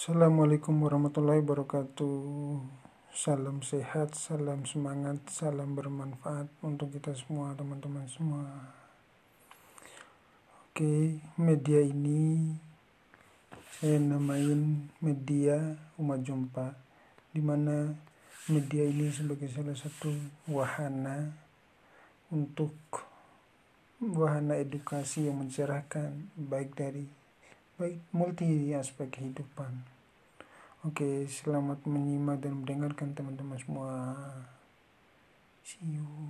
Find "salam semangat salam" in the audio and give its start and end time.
4.16-5.76